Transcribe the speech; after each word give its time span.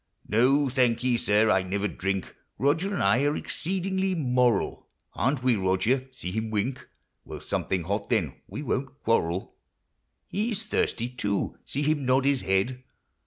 No, 0.27 0.67
thank 0.67 1.03
ye, 1.03 1.15
sir,— 1.15 1.51
I 1.51 1.61
never 1.61 1.87
drink; 1.87 2.35
Roger 2.57 2.91
and 2.91 3.03
I 3.03 3.21
are 3.23 3.35
exceedingly 3.35 4.15
moral,— 4.15 4.87
Aren't 5.13 5.43
we, 5.43 5.55
Roger?— 5.55 6.07
see 6.11 6.31
him 6.31 6.49
wink!— 6.49 6.89
Well, 7.23 7.39
something 7.39 7.83
hot, 7.83 8.09
then— 8.09 8.33
we 8.49 8.63
won't 8.63 8.99
quarrel. 9.03 9.53
He 10.25 10.55
's 10.55 10.65
thirsty 10.65 11.07
too,— 11.07 11.55
see 11.67 11.83
him 11.83 12.03
nod 12.03 12.25
his 12.25 12.41
head 12.41 12.81